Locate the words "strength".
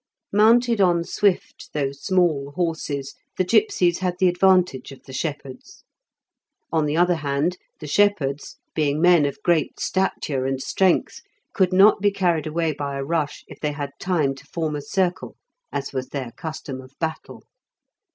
10.59-11.21